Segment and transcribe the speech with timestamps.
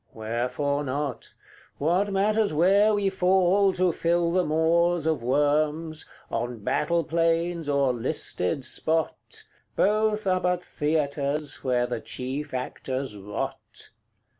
[0.15, 1.35] Wherefore not?
[1.77, 7.93] What matters where we fall to fill the maws Of worms on battle plains or
[7.93, 9.43] listed spot?
[9.75, 13.91] Both are but theatres where the chief actors rot.